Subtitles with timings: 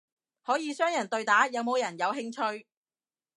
[0.43, 2.65] 可以雙人對打，有冇人有興趣？